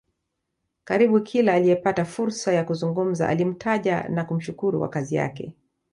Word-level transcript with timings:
Karibu 0.83 1.19
kila 1.21 1.53
aliyepata 1.53 2.05
fursa 2.05 2.53
ya 2.53 2.63
kuzungumza 2.63 3.27
alimtaja 3.29 4.09
na 4.09 4.23
kumshukuru 4.25 4.79
kwa 4.79 4.89
kazi 4.89 5.15
yake 5.15 5.53